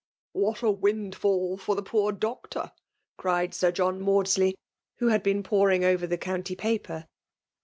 [0.31, 2.81] ''What a windfall for the poor Doctor T
[3.17, 4.55] cried Sir John Maudsley,
[4.97, 7.07] who had been poring over the county paper.